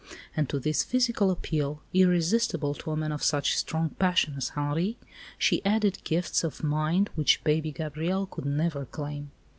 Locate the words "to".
0.49-0.57, 2.73-2.89